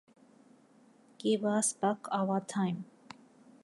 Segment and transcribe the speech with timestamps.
[1.19, 2.85] Give us back our time.